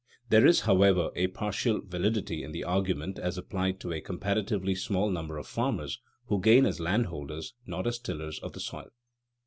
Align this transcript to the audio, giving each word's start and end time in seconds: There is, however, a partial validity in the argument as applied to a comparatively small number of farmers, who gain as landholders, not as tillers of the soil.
There 0.29 0.47
is, 0.47 0.61
however, 0.61 1.11
a 1.15 1.27
partial 1.27 1.79
validity 1.85 2.41
in 2.41 2.53
the 2.53 2.63
argument 2.63 3.19
as 3.19 3.37
applied 3.37 3.79
to 3.81 3.93
a 3.93 4.01
comparatively 4.01 4.73
small 4.73 5.11
number 5.11 5.37
of 5.37 5.45
farmers, 5.45 5.99
who 6.25 6.41
gain 6.41 6.65
as 6.65 6.79
landholders, 6.79 7.53
not 7.67 7.85
as 7.85 7.99
tillers 7.99 8.39
of 8.39 8.53
the 8.53 8.59
soil. 8.61 8.89